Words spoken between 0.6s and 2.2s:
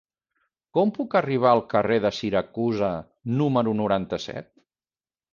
Com puc arribar al carrer de